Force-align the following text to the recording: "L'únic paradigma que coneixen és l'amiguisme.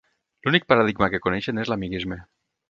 "L'únic 0.47 0.65
paradigma 0.73 1.09
que 1.15 1.19
coneixen 1.27 1.65
és 1.65 1.71
l'amiguisme. 1.73 2.19